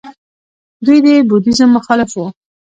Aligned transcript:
دوی 0.85 0.99
د 1.05 1.07
بودیزم 1.29 1.69
مخالف 1.77 2.09
وو 2.13 2.25